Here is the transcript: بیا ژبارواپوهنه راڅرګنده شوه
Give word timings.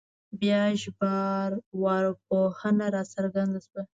بیا 0.39 0.61
ژبارواپوهنه 0.81 2.85
راڅرګنده 2.93 3.59
شوه 3.65 3.81